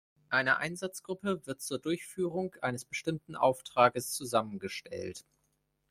[0.29, 5.25] Eine Einsatzgruppe wird zur Durchführung eines bestimmten Auftrages zusammengestellt.